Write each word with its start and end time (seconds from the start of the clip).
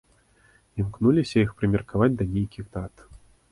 Імкнуліся 0.83 1.35
іх 1.45 1.53
прымеркаваць 1.61 2.11
да 2.17 2.29
нейкіх 2.35 2.65
дат. 2.79 3.09